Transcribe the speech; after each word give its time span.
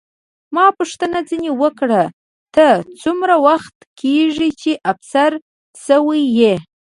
ما 0.55 0.65
پوښتنه 0.77 1.17
ځیني 1.29 1.51
وکړه، 1.61 2.03
ته 2.55 2.65
څومره 3.01 3.35
وخت 3.47 3.75
کېږي 4.01 4.49
چې 4.61 4.71
افسر 4.91 5.31
شوې 5.85 6.21
یې؟ 6.39 6.55